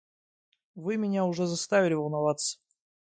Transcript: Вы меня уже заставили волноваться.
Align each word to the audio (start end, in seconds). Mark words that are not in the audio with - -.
Вы 0.73 0.97
меня 0.97 1.25
уже 1.25 1.45
заставили 1.45 1.93
волноваться. 1.93 2.57